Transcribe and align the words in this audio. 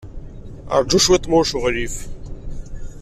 Ṛju 0.81 0.99
cwiṭ, 1.05 1.25
ma 1.27 1.35
ulac 1.39 1.51
aɣilif. 1.57 1.95